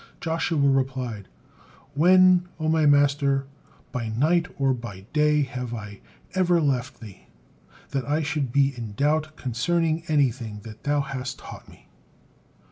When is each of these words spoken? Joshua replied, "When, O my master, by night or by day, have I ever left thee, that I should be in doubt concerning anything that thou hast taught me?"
Joshua 0.19 0.67
replied, 0.67 1.27
"When, 1.93 2.47
O 2.59 2.67
my 2.69 2.87
master, 2.87 3.45
by 3.91 4.09
night 4.09 4.47
or 4.57 4.73
by 4.73 5.01
day, 5.13 5.43
have 5.43 5.75
I 5.75 5.99
ever 6.33 6.59
left 6.59 7.01
thee, 7.01 7.27
that 7.91 8.05
I 8.05 8.23
should 8.23 8.51
be 8.51 8.73
in 8.75 8.93
doubt 8.93 9.35
concerning 9.35 10.01
anything 10.07 10.61
that 10.63 10.85
thou 10.85 11.01
hast 11.01 11.37
taught 11.37 11.69
me?" 11.69 11.87